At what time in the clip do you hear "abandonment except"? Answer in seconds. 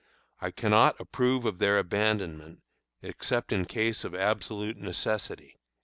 1.77-3.51